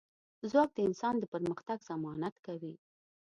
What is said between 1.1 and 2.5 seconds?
د پرمختګ ضمانت